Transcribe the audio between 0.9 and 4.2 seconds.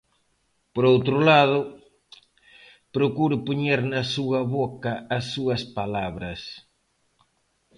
outro lado, procure poñer na